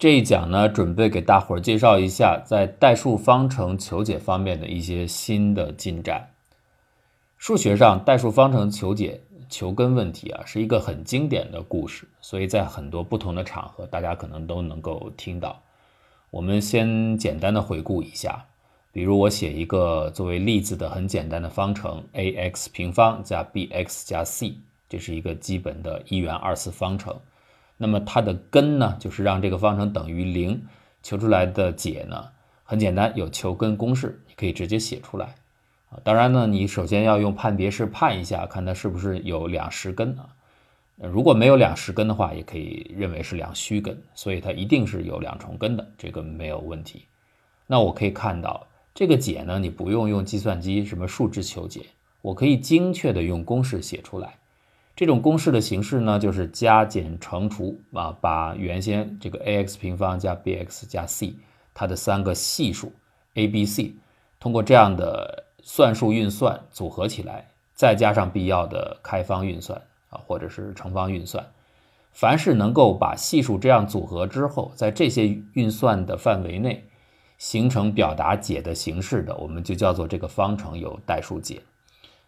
[0.00, 6.30] 这一讲呢，准备给大伙儿介绍一下在代数方程求解方面的一些新的进展。
[7.36, 9.20] 数学上，代数方程求解
[9.50, 15.60] 求根问题啊，是一个很经典的故事，所以在很多不同的场合，大家可能都能够听到。
[16.30, 18.42] 我们先简单的回顾一下，
[18.92, 24.54] 比如我写一个作为例子的很简单的方程 a_x 平方加 b_x 加 c，
[24.88, 27.14] 这是一个基本的一元二次方程。
[27.82, 30.62] 那么它的根呢，就是让这个方程等于零，
[31.02, 32.26] 求出来的解呢，
[32.62, 35.34] 很简单，有求根公式，你可以直接写出来
[35.88, 35.98] 啊。
[36.04, 40.28] 当然呢，你首先要用判别式判一下，看它是不是有两实根啊。
[40.96, 47.06] 如果没有两实根的话，也可以认为是两虚根，所以它一定是有两重根的，这个没有问题。
[47.66, 51.86] 那我可以看到这个解呢，你不用用计算机什么数值求解，
[52.20, 54.34] 我可以精确的用公式写出来。
[54.96, 61.34] 这种公式的形式呢，就是加减乘除啊，把原先这个 a_x 平方加 b_x 加 c
[61.72, 62.92] 它的三个系数
[63.34, 63.94] a、b、c，
[64.38, 71.46] 通过这样的算术运算组合起来，再加上必要的开方运算啊，或者是乘方运算，
[72.12, 76.84] 凡是能够把系数这样组合之后，在这些运算的范围内
[77.38, 81.62] 形成表达解的形式的，我们就叫做这个方程有代数解。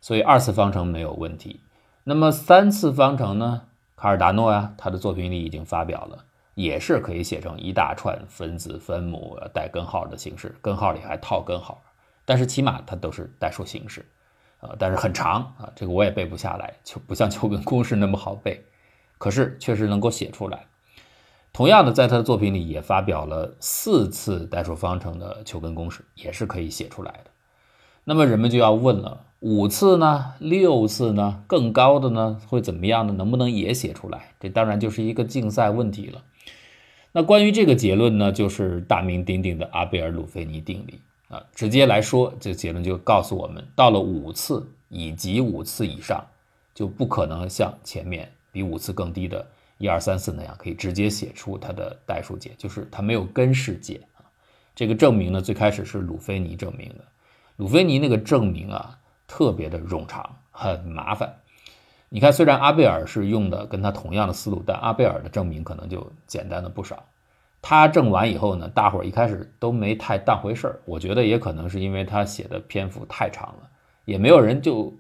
[0.01, 1.61] 所以二次方程没有问题。
[2.05, 3.62] 那么三次方程呢？
[3.95, 11.80] 卡尔达诺呀，他的作品里已经发表了，也是可以写成一大串分子分母带根号的形式，根号里还套根号，
[12.25, 14.05] 但是起码它都是代数形式，
[14.58, 18.64] 呃，但是很长啊，这个我也背不下来，就不像 求根公式那么好背，
[19.19, 20.67] 可是确实能够写出来。
[21.53, 27.30] 同样的，在他的作品里也发表了四次代数方程的求根公式，也是可以写出来的。
[28.03, 29.27] 那么人们就要问了。
[29.43, 30.35] 五次呢？
[30.39, 31.43] 六次呢？
[31.48, 32.41] 更高的呢？
[32.47, 33.12] 会怎么样呢？
[33.12, 34.35] 能不能也写出来？
[34.39, 36.23] 这当然就是一个竞赛问题了。
[37.11, 41.43] 那关于这个结论呢，就是大名鼎鼎的阿贝尔鲁菲尼定理啊。
[41.57, 46.25] 直接来说，这结论就告诉我们，到了五次以及五次以上，
[46.73, 49.45] 就不可能像前面比五次更低的
[49.79, 54.23] 一二三四那样，可以直接写出它的代数解，就是它没有根式解啊。
[54.77, 57.05] 这个证明呢，最开始是鲁菲尼证明的。
[57.57, 59.01] 鲁菲尼那个证明啊。
[59.33, 61.37] 特别的冗长，很麻烦。
[62.11, 67.03] 你看，虽然阿贝尔是用的跟他同样的思路，但阿贝尔的证明可能就简单了不少。
[67.63, 70.81] 他证完以后呢，大伙儿一开始都没太当回事儿。
[70.85, 73.70] 我觉得也可能是因为他写的篇幅太长了，
[74.05, 74.93] 也没有人就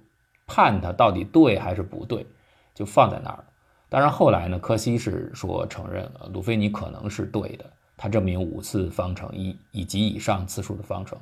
[0.46, 2.26] 判他到底对还是不对，
[2.74, 3.44] 就放在那儿。
[3.90, 7.66] 当然后来呢，柯西是说承认了鲁菲尼可能是对的，
[7.98, 11.18] 他证明五次方程以以及以上次数的方程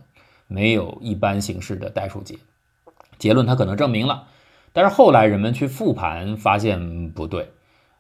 [0.47, 2.39] 没有一般形式的代数解。
[3.21, 4.25] 结论他可能证明了，
[4.73, 7.51] 但是后来人们去复盘发现不对，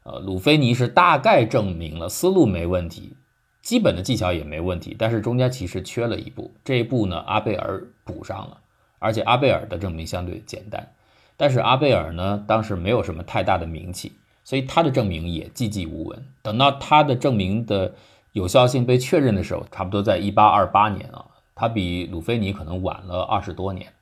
[0.03, 3.15] 呃，鲁菲尼是大概证明了思路没问题，
[3.63, 8.59] 基本的技巧也没问题，但是中间其实缺了一步，这一步呢阿贝尔补上了，
[8.99, 10.89] 而且阿贝尔的证明相对简单，
[11.37, 16.25] 但是阿贝尔呢当时没有什么太大的名气，所以他的证明也寂寂无闻。
[16.43, 17.95] 等到他的证明的
[18.33, 23.93] 有效性被确认的时候，差不多在一八二八年啊，他比鲁菲尼可能晚了二十多年。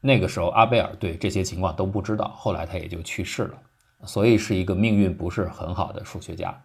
[0.00, 3.58] 那个时候，阿贝尔对这些情况都不知道，后来他也就去世了，
[4.04, 6.62] 所以是一个命运不是很好的数学家。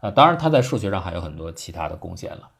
[0.00, 2.50] 啊，当然他在数学上还有很多其他的贡献了。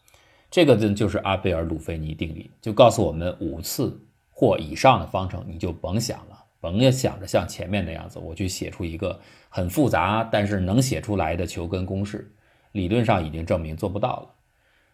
[0.51, 12.33] 这个呢，就是阿贝尔鲁菲尼定理，就告诉我们五次或以上的方程，你就甭想了，甭想着像前面那样子，我去写出一个很复杂但是能写出来的求根公式，
[12.71, 14.31] 理论上已经证明做不到了。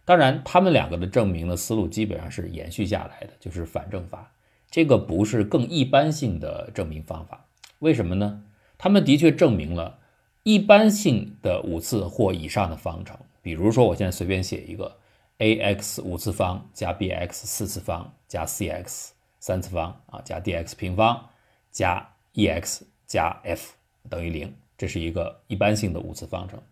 [0.06, 4.32] 当然，他们两个的证明的思路基本上是延续下来的，就是反证法。
[4.70, 7.46] 这个不是更一般性的证明方法，
[7.80, 8.44] 为什么呢？
[8.78, 9.98] 他们的确证明了
[10.44, 14.96] 一般性的五次或以上的方程，比如说我现在随便写一个
[15.38, 19.10] a_x 五次方加 b_x 四次方加 c_x
[19.40, 21.28] 三次方啊加 d_x 平方
[21.70, 23.72] 加 e_x 加 f
[24.08, 26.62] 等于零，这是一个一般性的五次方程。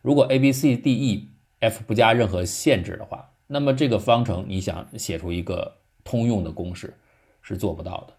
[0.00, 1.28] 如果 a、b、c、d、e、
[1.60, 6.96] f 不加任何限制的话，那么这个方程你想写出一个通用的公式？
[7.42, 8.14] 是做不到的，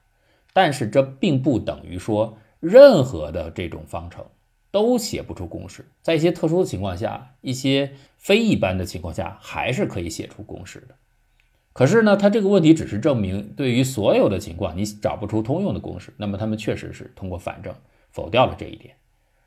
[0.54, 4.24] 但是这并不等于说任何的这种方程
[4.70, 5.86] 都写不出公式。
[6.02, 10.96] 在一些特殊的情况下，一些非一般的情况下，还是可以写出公式的。
[11.74, 16.14] 可是呢，它这个问题只是证明对于所有的情况你找不出通用的公式。
[16.18, 17.74] 那么他们确实是通过反证
[18.12, 18.96] 否掉了这一点。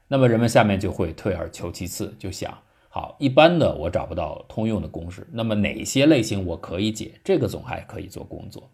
[0.08, 2.58] 那么人们下面就会退而求其次，就想：
[2.88, 7.20] 好，一般的我找不到通用的公式，那么哪些类型我可以解？
[7.22, 8.70] 这个总还可以做工作。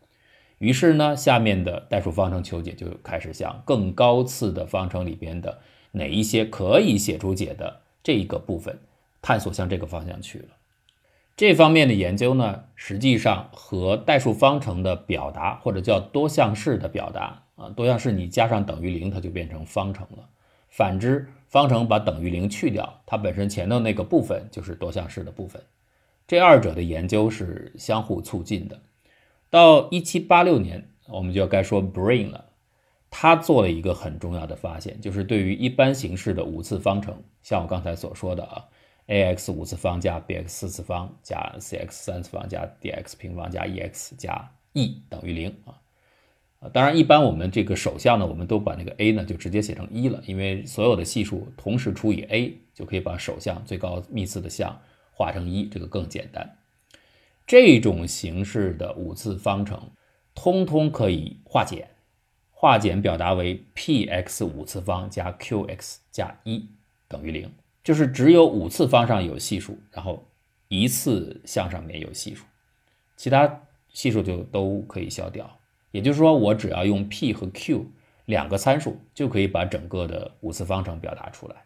[0.62, 5.58] 于是呢，下面的代数方程求解就开始向更高次的方程里边的
[5.90, 8.78] 哪一些可以写出解的这一个部分
[9.20, 10.50] 探索向这个方向去了。
[11.36, 20.28] 这方面的研究呢，实际上和代数方程的表达或者叫多项式的表达啊，多项式你加上等于零，它就变成方程了。
[20.68, 25.60] 反之，方程把等于零去掉，它本身前头那个部分就是多项式的部分。
[26.28, 28.80] 这二者的研究是相互促进的。
[29.52, 32.46] 到一七八六年，我们就要该说 Brain 了。
[33.10, 38.64] 他做了一个很重要的发现，就是对于一般形式的五次方程，像我刚才所说的啊
[39.08, 45.76] ，ax 五次方加 bx 四次方加 cx 三次方加 dx 平方加 ex 加 e 等于零啊。
[46.72, 54.80] 当然，一般我们这个首项呢，我们都把那个 a 呢就直接写成一了，因为所有的系数同时除以 a 就可以把首项最高幂次的项
[55.12, 56.56] 化成一，这个更简单。
[57.46, 59.90] 这种形式的五次方程，
[60.34, 61.88] 通通可以化简。
[62.50, 66.64] 化简表达为 p(x) 五次方加 q(x) 加一
[67.08, 67.52] 等于零，
[67.82, 70.24] 就是只有五次方上有系数，然后
[70.68, 72.44] 一次项上面有系数，
[73.16, 75.58] 其他系数就都可以消掉。
[75.90, 77.84] 也就是说，我只要用 p 和 q
[78.26, 81.56] 两个参数，就可以把整个的五次方程表达出来。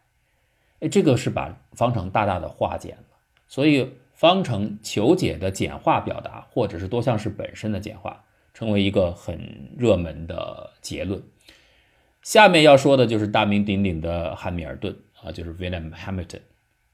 [0.80, 3.18] 哎，这个是把方程大大的化简了。
[3.46, 8.24] 所以，方程求解的简化表达，或者是多项式本身的简化。
[8.54, 9.38] 成为一个很
[9.76, 11.22] 热门的结论。
[12.22, 16.40] 下面要说的就是大名鼎鼎的汉密尔顿啊，就是 William Hamilton。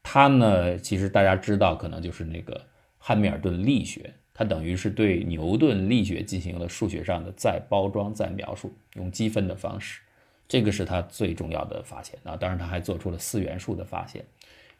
[0.02, 2.60] 他呢，其实大家知道，可能就是那个
[2.98, 10.00] 汉密尔顿力学，他等于是对牛顿力学进行了数学上的再包装、再描述，用积分的方式。
[10.48, 12.36] 这个是他最重要的发现啊。
[12.36, 14.24] 当然，他还做出了四元素的发现，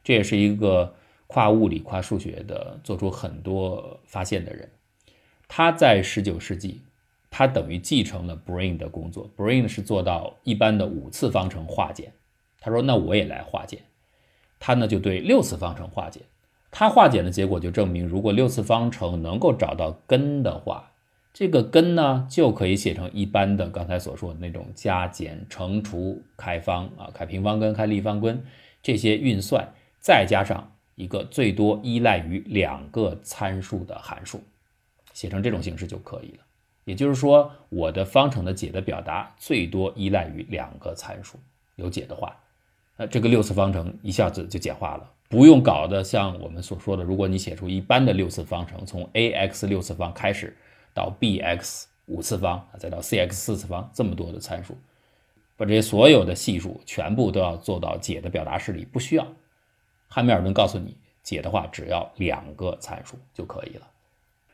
[0.03, 0.93] 这也是一个
[1.33, 4.69] 跨物理、跨数学的做出很多发现的人。
[5.49, 6.83] 他在十九世纪，
[7.31, 9.31] 他等于继承了 Brain 的工作。
[9.35, 12.13] Brain 是做到一般的五次方程化简，
[12.61, 13.81] 他说那我也来化简。
[14.61, 16.23] 他呢就对六次方程化简。
[16.71, 20.93] 他化简的结果就证明，如果六次方程能够找到根的话，
[21.33, 28.45] 这个根呢就可以写成一般的刚才所说的那种加减乘除开方啊，开平方根、开立方根
[28.83, 34.41] 这些运算，再加上一个最多依赖于两个参数的函数。
[35.13, 36.45] 写成这种形式就可以了，
[36.85, 41.39] 也就是说，我的方程的解的表达最多依赖于两个参数。
[41.77, 42.35] 有解的话，
[42.97, 50.57] 那这个六次方程一下子就简化了，不用搞得像我们所说的，如果你写出一般的六次方程，从 a(x) 六次方开始，
[50.95, 54.79] 到 b(x) 五次方，再到 c(x) 四次方，这么多的参数，
[55.59, 59.27] 把这些所有的系数全部都要做到解的表达式里，不需要。
[60.15, 63.89] 汉密尔顿告诉你，解的话只要两个参数就可以了。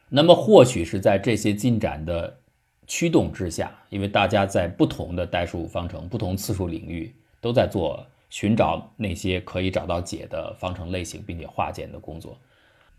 [0.09, 2.39] 那么，或许是在这些进展的
[2.87, 12.39] 驱动之下，因为大家在不同的代数方程、不同次数领域都在做寻找那些可以找到解的方程类型，并且化简的工作。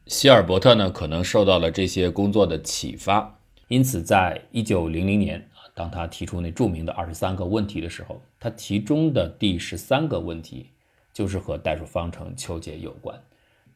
[0.08, 3.40] 希尔伯特呢，可能受到了这些工作的启发，
[3.70, 10.72] 因此，在一九零零年，当他提出那著名的二十三个问题的时候，他其中的第十三个问题
[11.20, 13.22] 就是和代数方程求解有关。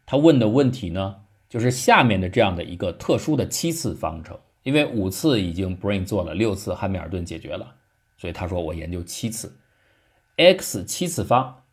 [0.06, 1.14] 他问的问题呢？
[1.50, 7.76] 就是下面的这样的一个特殊的七次方程，因为五次已经 Brain 做了，六次汉密尔顿解决了，
[8.18, 9.54] 所以他说我研究七次
[10.38, 11.64] ，x 七次方，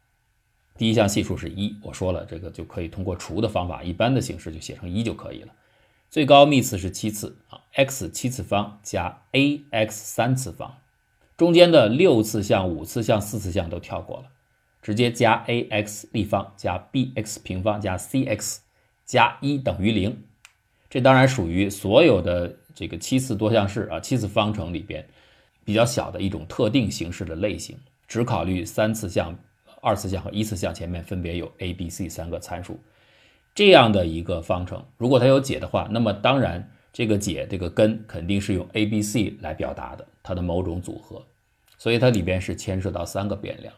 [0.76, 5.52] 第一项系数是一，我说了这个就可以通过除的方法，一般的形式就写成一就可以了。
[6.10, 10.78] 最高幂次是七次啊，x 七次方加 ax 三次方，
[11.36, 14.24] 中间的六次项、五次项、四次项都跳过了，
[14.82, 18.58] 直接加 ax 立方加 bx 平方加 cx。
[19.06, 20.22] 加一等于零，
[20.88, 25.04] 这当然属于所有的这个七次多项式啊，七次方程里边
[25.64, 29.36] 比较小的一种特定形式的类型，只考虑三次项、
[29.82, 32.78] 二次项和一次项前面分别有 a、b、c 三个参数，
[33.52, 41.26] 这样的一个方程，如果它有解的话，那么当然这个解这个根肯定是用 a、b、c 来表达的，它的某种组合，
[41.78, 43.74] 所以它里边是牵涉到三个变量。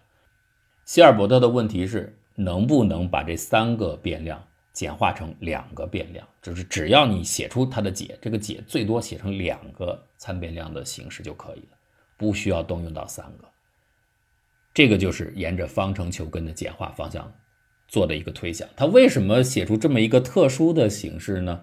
[0.85, 4.43] 希尔伯特的问题是能不能把这三个变量。
[4.73, 11.77] 简化成两个变量，就是只要你写出它的解，这个解最多写成两个参变量的形式就可以了，
[12.17, 13.47] 不需要动用到三个。
[14.73, 17.31] 这个就是沿着方程求根的简化方向
[17.87, 18.67] 做的一个推想。
[18.75, 21.63] 它为什么写出这么一个特殊的形式呢？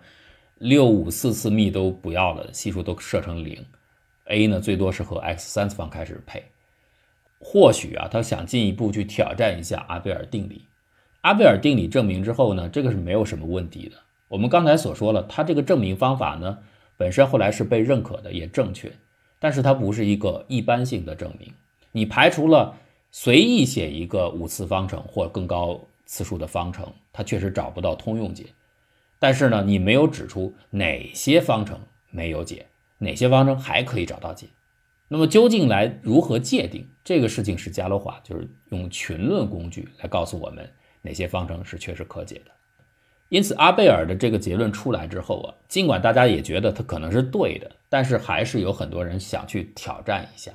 [0.60, 3.66] 六五四次幂都不要了，系数都设成零
[4.26, 6.44] ，a 呢最多是和 x 三次方开始配。
[7.40, 10.66] 或许啊，他想进一步去挑战一下阿贝尔定理。
[11.22, 13.96] 阿贝尔定理证明之后呢，这个是没有什么问题的。
[14.28, 16.60] 我们刚才所说了，它这个证明方法呢，
[16.98, 18.92] 本身后来是被认可的，也正确。
[19.40, 21.52] 但是它不是一个一般性的证明。
[21.92, 22.76] 你排除了
[23.12, 28.46] 随意写一个五次方程或更高次数的方程，它确实找不到通用解。
[29.18, 31.80] 但是呢，你没有指出哪些方程
[32.12, 32.66] 没有解，
[32.98, 34.48] 哪些方程还可以找到解。
[35.10, 42.52] 那么究竟来如何界定这个事情是加罗华，就是用群论工具来告诉我们哪些方程是确实可解的。
[43.28, 50.52] 因此，阿贝尔的这个结论出来之后啊，尽管大家也觉得他可能是对的，但是还是有很多人想去挑战一下，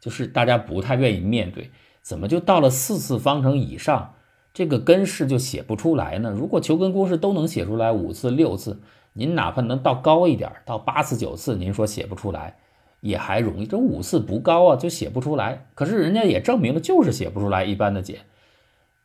[0.00, 1.70] 就是大家不太愿意面对，
[2.02, 4.14] 怎么就到了四次方程以上？
[4.54, 6.30] 这个根式就写不出来呢。
[6.30, 8.80] 如果求根公式都能写出来五次六次，
[9.12, 12.56] 您哪怕能到高一点，到八次九次，您说写不出来
[13.06, 13.66] 也还容易。
[13.66, 15.66] 这五次不高啊，就写不出来。
[15.74, 18.20] 可是人家也证明了，就是写不出来一般的解。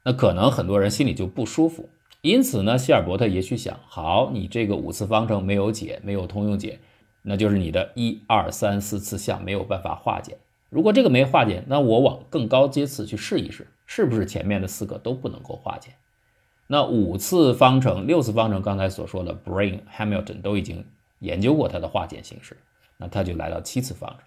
[0.03, 1.89] 那可能很多人心里就不舒服。
[2.21, 6.79] 因此呢，希尔伯特也许想：好，你这个五次方程没有解，没有通用解，
[7.23, 10.37] 那就是你的一二三四次项没有办法化简。
[10.69, 13.67] 如果这个没化简，那我往更高阶次去试一试。
[13.85, 15.93] 是不是前面的四个都不能够化简？
[16.67, 20.85] 那五次方程、六次方程，刚才所说的 Brain、Hamilton 都已经
[21.19, 22.55] 研究过它的化简形式。
[23.01, 24.19] 那他就来到七次方程。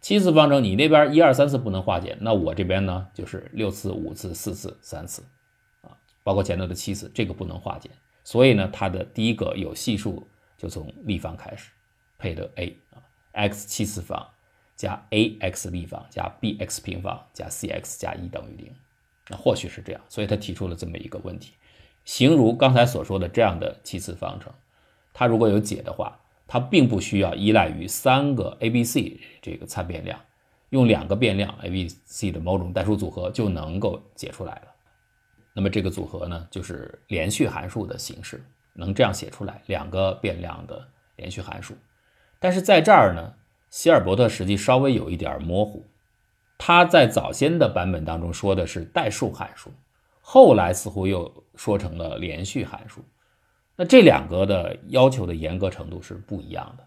[0.00, 5.24] 七次方程，你那边一二三四不能化简，那我这边呢就是六次、五次、四次、三次
[5.82, 5.90] 啊，
[6.22, 7.90] 包括前头的七次，这个不能化简。
[8.22, 11.72] 所以呢，它的第一个有系数就从立方开始，
[12.16, 14.24] 配的 a 啊，x 七次方
[14.76, 18.72] 加 ax 立方加 bx 平方加 cx 加一等于零。
[19.28, 21.54] 那或许是这样，所以他提出了这么一个问题：
[22.04, 24.52] 形如刚才所说的这样的七次方程，
[25.12, 30.18] 它如果有解的话，它并不需要依赖于三个 a、b、c 这个参变量，
[30.70, 34.62] 用两个变量 a、b、c 的某种代数组合就能够解出来了。
[35.52, 41.76] 那么这个组合呢，就是连续函数的形式，能这样写出来两个变量的连续函数。
[42.38, 43.34] 但是在这儿呢，
[43.68, 45.84] 希尔伯特实际稍微有一点模糊。
[46.56, 49.70] 他在早先的版本当中说的是代数函数，
[50.22, 53.04] 后来似乎又说成了连续函数。
[53.80, 56.84] 那这两个的要求的严格程度是不一样的。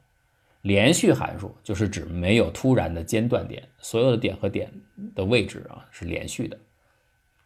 [0.64, 4.70] 连续函数就是指没有突然的间断点，所有的点和点
[5.16, 6.60] 的位置啊是连续的，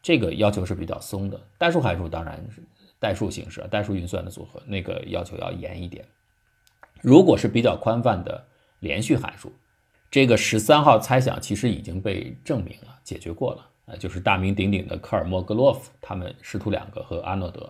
[0.01, 1.39] 这个要求是比较松的。
[1.59, 2.63] 代数函数当然是
[2.99, 6.03] 代数形式啊，代数运算的组合，那个要求要严一点。
[7.01, 8.43] 如果是比较宽泛的
[8.79, 9.53] 连续函数。
[10.11, 17.69] 这个十三号猜想其实已经被证明了，解决过了啊，就是大名鼎鼎的科尔莫格洛夫，他们师徒两个和阿诺德，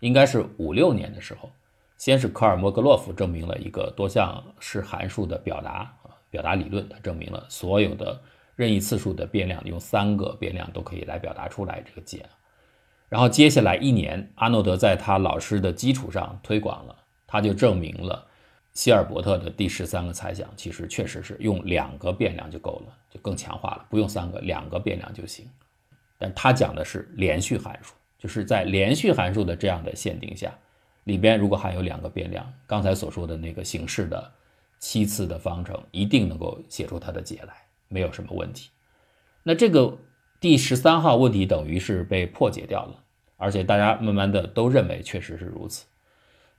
[0.00, 1.50] 应该是五六年的时候，
[1.96, 8.20] 先是科尔莫格洛夫证明了一个多项式函数的表达啊，表达理论，他证明了所有的
[8.56, 12.26] 任意次数的变量用三个变量都可以来表达出来这个解，
[13.08, 18.26] 然后接下来一年，阿诺德在他老师的基础上推广了，他就证明了。
[18.72, 25.44] 希尔伯特的第十三个猜想，其实确实是用两个变量就够了，就更强化了，不用三个，两个变量就行。
[26.16, 30.56] 但他讲的是连续函数，就是在连续函数的这样的限定下，
[31.04, 34.30] 里边如果含有两个变量，刚才所说的那个形式的
[34.78, 37.54] 七次的方程，一定能够写出它的解来，
[37.88, 38.68] 没有什么问题。
[39.42, 39.96] 那这个
[40.38, 43.02] 第十三号问题等于是被破解掉了，
[43.38, 45.86] 而且大家慢慢的都认为确实是如此。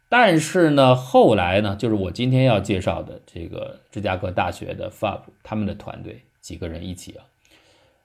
[0.10, 7.24] 但是呢，后来呢，就是我今天要介绍的这个芝加哥大学的 FAB 他们的团队几个人一起啊，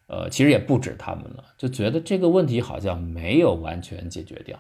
[0.07, 4.59] 呃，其实也不止他们了，就觉得这个问题好像没有完全解决掉。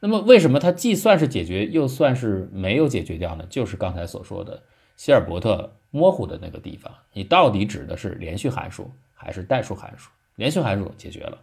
[0.00, 3.46] 那么为什么它既算是解决，又算是没有解决掉呢？
[3.48, 4.62] 就是刚才所说的
[4.96, 10.10] 希尔伯特模糊的那个地方，你到底指的是连续函数还是代数函数？
[10.36, 11.38] 连续函数解决了，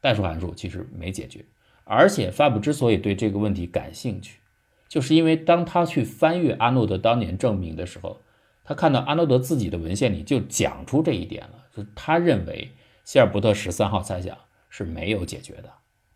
[0.00, 1.44] 代数函数其实没解决。
[1.84, 4.38] 而且 FAB 之所以对这个问题感兴趣，
[4.88, 8.20] 就是因为当他去翻阅阿诺德当年证明的时候，
[8.70, 12.70] 他看到阿诺德自己的文献里就讲出这一点了，就他认为
[13.04, 15.68] 希尔伯特十三号猜想是没有解决的，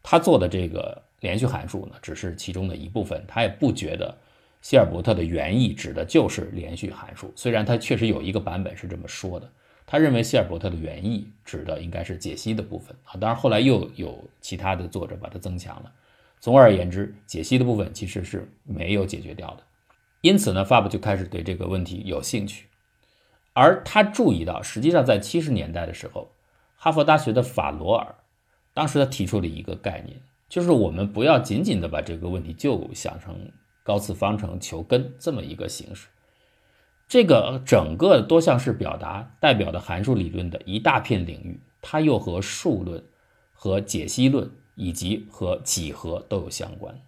[0.05, 4.17] 他做的这个连续函数呢，只是其中的一部分，他也不觉得
[4.63, 9.51] 希尔伯特的原意指的就是连续函数，虽然他确实有一个版本是这么说的，
[9.85, 15.91] 他认为希尔伯特的原意指的应该是解析的部分啊，当然后来又有其他的作者把它增强了。
[16.39, 19.65] 总而言之，解析的部分其实是没有解决掉的，
[20.25, 22.69] 因此呢，FAB 就开始对这个问题有兴趣，
[23.53, 26.33] 而他注意到，实际上在七十年代的时候，
[26.77, 28.15] 哈佛大学的法罗尔，
[28.73, 33.53] 当时他提出了一个概念，就是我们不要仅仅的把这个问题就想成
[33.83, 36.09] 高次方程求根这么一个形式，
[37.07, 43.05] 这个整个多项式表达代表的函数理论的一大片领域，它又和数论
[43.53, 44.51] 和解析论。
[44.77, 47.01] 以及和几何都有相关，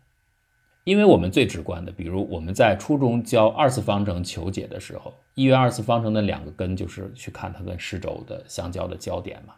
[0.86, 9.54] 因为我们最直观的，比如我们在初中教二次方程求解的时候，一元二次方程的两个根就是去看它跟视轴的相交的交点嘛，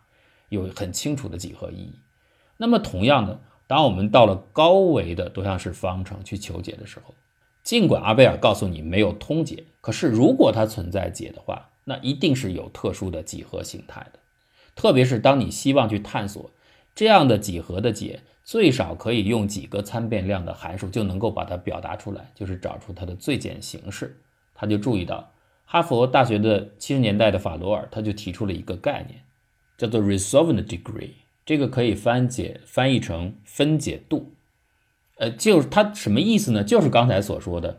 [0.49, 1.99] 有很清楚的几何意义。
[2.57, 7.15] 那么同样的，当我们到了高维的多项式方程去求解的时候，
[7.63, 14.19] 尽管阿贝尔告诉你没有通解，可是如果它存在解的话，那一定是有特殊的几何形态的。
[14.75, 16.51] 特别是当你希望去探索
[16.99, 24.21] 这样的几何的解，最少可以用几个参变量的函数就能够把它表达出来，就是找出它的最简形式。
[24.53, 25.33] 他就注意到，
[25.65, 29.23] 哈佛大学的七十年代的法罗尔他就提出了一个概念，
[29.77, 31.13] 叫做 resolvent degree，
[31.47, 34.33] 这个可以翻解翻译成分解度。
[35.19, 36.65] 呃，就是它什么意思呢？
[36.65, 37.79] 就是刚才所说的，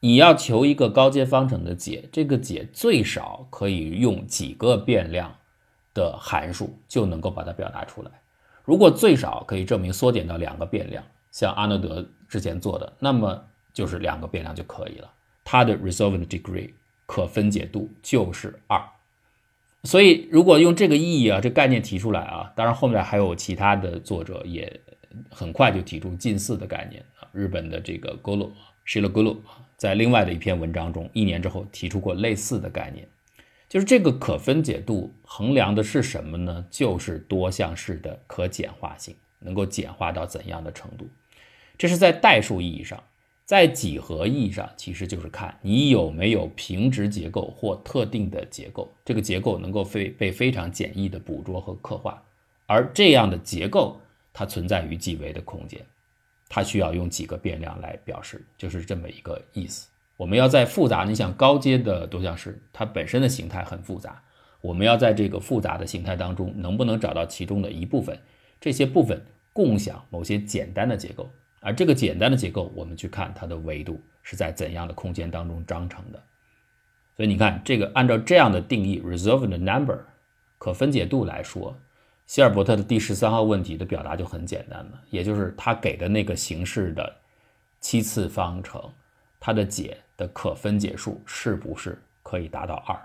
[0.00, 5.34] 你要求一个高阶方程的解，这个解最少可以用几个变量
[5.94, 8.10] 的函数就能够把它表达出来。
[8.68, 15.10] 如果最少可以证明缩减到两个变量，像阿诺德之前做的，那么就是两个变量就可以了。
[15.42, 16.70] 它的 resolvent degree
[17.06, 18.78] 可分解度就是二。
[19.84, 24.80] 所以如果用这个意义啊，这概念提出来啊，当然后面还有其他的作者也。
[25.30, 28.50] 很快就提出近似的概念啊，日本的这个 Golo
[28.86, 29.38] Shiroguro
[29.76, 33.08] 在另外的一篇文章中，一年之后提出过类似的概念，
[33.68, 36.66] 就是这个可分解度衡量的是什么呢？
[36.70, 41.08] 就是多项式的可简化性，能够简化到怎样的程度？
[41.76, 43.02] 这是在代数意义上，
[43.44, 52.22] 在几何意义上，其实就是看你有没有平直结构或特定的结构，这个结构能够非被非常简易的捕捉和刻画，
[52.66, 54.00] 而这样的结构。
[54.30, 55.84] 它存在于几维的空间，
[56.48, 59.88] 它需要用几个变量来表示，就是这么一个意思。
[60.18, 64.20] 我们要在复杂，你想高阶的多项式，它本身的形态很复杂，
[64.60, 68.18] 我们要在这个复杂的形态当中，能不能找到其中的一部分，
[68.60, 76.20] 这些部分共享某些简单的结构，而这个简单的结构，我们去看它的维度是在怎样的空间当中章程的。
[77.16, 80.00] 所以你看，这个按照这样的定义，resolved number
[80.58, 81.78] 可分解度来说。
[82.26, 87.16] 希尔伯特的第十三号问题的表达就很简单了，也就是他给的那个形式的
[87.80, 88.92] 七次方程，
[89.40, 92.98] 它的解的可分解数是不是可以达到二？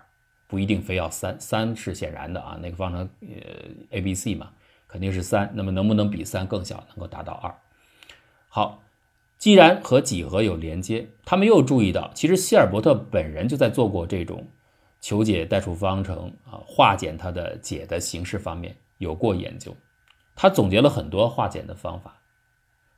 [0.48, 4.52] 不一定非要三，三是显然的啊，那个方程呃 a b c 嘛，
[4.88, 5.52] 肯定是三。
[5.56, 7.56] 那么能不能比三更小，能够达到二？
[8.50, 8.84] 好，
[9.38, 14.48] 既然和几何有连接，他们又注意到，其实希尔伯特本人就在做过这种
[15.02, 18.76] 求解代数方程啊，化简它的解的形式方面。
[19.00, 19.76] 有过研究，
[20.34, 22.15] 他总结了很多化简的方法。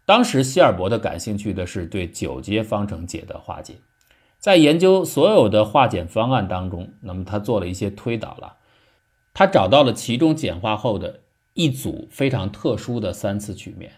[0.06, 3.78] 当时希尔伯特感兴趣的是对九阶方程解的化简，
[4.38, 8.58] 在研究所有的化简方案当中，那么他做了一些推导了，
[9.34, 11.22] 他找到了其中简化后的
[11.54, 13.94] 一组非常特殊的三次曲面。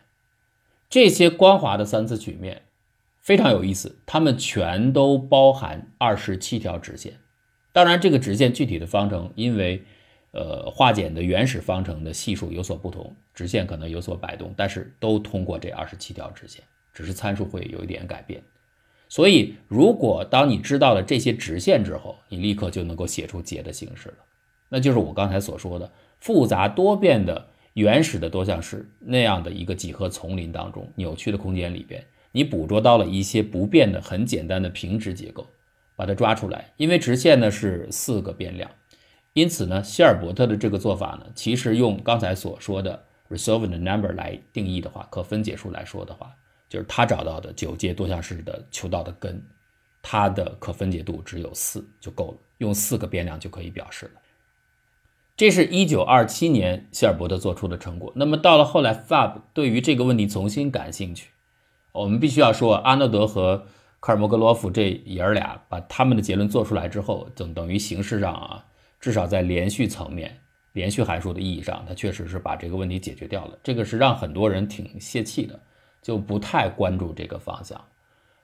[0.89, 2.61] 这些光滑的三次曲面
[3.19, 7.19] 非常有意思，它们全都包含二十七条直线。
[7.73, 9.83] 当然，这个直线具体的方程因为。
[10.37, 18.39] 呃，化简的原始方程的系数有所不同，直线可能有所摆动，但是都通过这二十七条直线，只是参数会有一点改变。
[19.09, 24.17] 所以，如果当你知道了这些直线之后，你立刻就能够写出解的形式了。
[24.69, 35.47] 那就是我刚才所说的复杂多变的原始的多项式那样的一个几何丛林当中，扭曲的空间里边，你捕捉到了一些不变的很简单的平直结构，
[35.95, 38.69] 把它抓出来，因为直线呢是四个变量。
[39.37, 46.33] 因此呢，希尔伯特的这个做法呢，其实用刚才所说的 resolvent number 来定义的话，可分解数来说的话，
[46.67, 49.39] 就是他找到的九阶多项式的求到的根，
[50.01, 54.21] 它的可分解度只有四就够了，用四个变量就可以表示了。
[55.35, 58.11] 这是一九二七年希尔伯特做出的成果。
[58.15, 61.29] 那么到了后来，Fab 对于这个问题重新感兴趣。
[61.91, 63.67] 我们必须要说，阿诺德和
[63.99, 68.65] 科尔莫格罗夫这爷儿俩把他们的结论做出来之后，等等于形式上啊。
[68.99, 70.39] 至少在连续层面、
[70.73, 73.57] 连续函数的意义上，它确实是把这个问题解决掉了。
[73.63, 75.59] 这个是让很多人挺泄气的，
[76.01, 77.79] 就不太关注这个方向。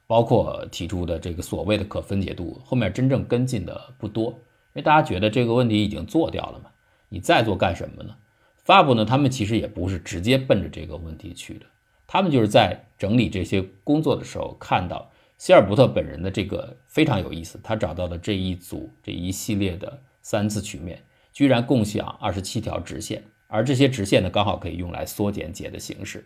[0.06, 4.36] 包括提出的这个所谓的可分解度，后面真正跟进的不多，因
[4.74, 6.70] 为大家觉得这个问题已经做掉了嘛，
[7.10, 8.16] 你再做干什么呢？
[8.58, 9.06] 发布呢？
[9.06, 11.66] 他们其实也不是直接奔着这个问题去的，
[12.06, 20.02] 他们就是在整理这些工作的时候，看到希尔伯特本人的这个非常有意思，他找到的这一组这一系列的。
[20.24, 26.26] 三次曲面居然共享二十七条直线，而这些直线呢，刚好可以用来缩减解的形式。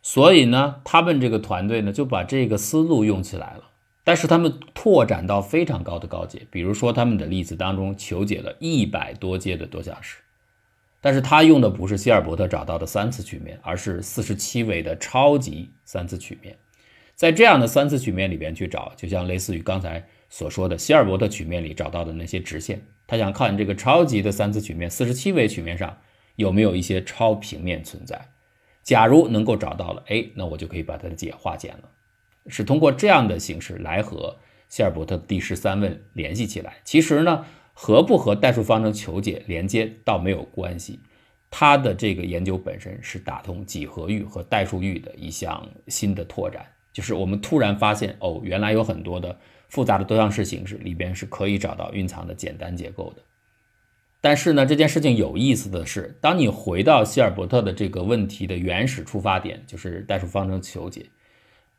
[0.00, 3.64] 所以呢，他们这个团队呢，就把这个思路用起来了。
[4.04, 10.18] 但是他们拓展到非常高的高阶，比如说他们的例子当中求解了一百多阶的多项式。
[11.00, 16.56] 但是他用的不是希尔伯特找到的三次曲面，而是四十七维的超级三次曲面。
[17.16, 22.80] 在这样的三次曲面里边去找，就像类似于刚才所说的希尔伯特曲面里找到的那些直线。
[23.06, 25.98] 他想看这个超级的三次曲面，四十七维曲面上
[26.36, 28.28] 有没有一些超平面存在。
[28.82, 31.90] 假如能够找到了，哎，那我就可以把它的解化简了。
[32.48, 34.36] 是通过这样的形式来和
[34.68, 36.74] 希尔伯特第十三问联系起来。
[36.84, 41.00] 其实呢，和不和代数方程求解连接倒没有关系。
[41.50, 49.38] 他的这个研究本身是打通几何域和代数域的一项新的拓展，就是我们突然发现，哦，原来有很多的
[49.68, 53.22] 复杂的多项式形式里边是可以找到蕴藏的简单结构的。
[54.20, 61.06] 但是呢，这件事情有意思的是，当你回到希尔伯特的这个问题的原始出发点，就是代数方程求解，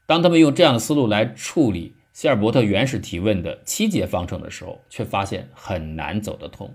[0.06, 6.73] 当他们用这样的思路来处理希尔伯特原始提问的七阶方程的时候，却发现很难走得通。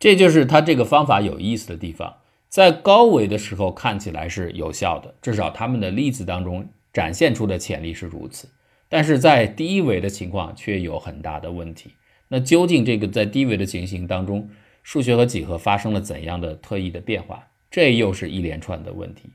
[0.00, 2.16] 这就是他这个方法有意思的地方，
[2.48, 8.48] 在高维的时候看起来是有效的，至少他们的例子当中展现出的潜力是如此。
[8.94, 11.94] 但是在低维的情况却有很大的问题。
[12.28, 14.48] 那究竟这个在低维的情形当中，
[14.84, 17.48] 数学和几何发生了怎样的特异的变化？
[17.72, 19.30] 这又是一连串的问题。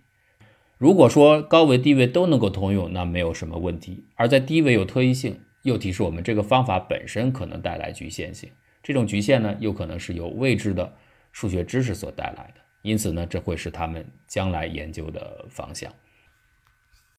[0.77, 8.49] 如果说高维、低维都能够通用，那没有什么问题；而在低维有特异性，又提示我们这个方法本身可能带来局限性。
[8.81, 10.93] 这种局限呢，又可能是由未知的
[11.33, 15.91] 数学知识所带来的，因此呢，这会是他们将来研究的方向。